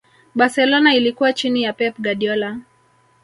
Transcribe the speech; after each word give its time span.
barcelona 0.35 0.95
ilikuwa 0.95 1.33
chini 1.33 1.63
ya 1.63 1.73
pep 1.73 1.99
guardiola 2.01 2.59